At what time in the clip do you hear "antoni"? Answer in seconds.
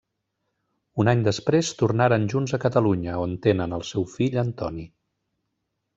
4.49-4.87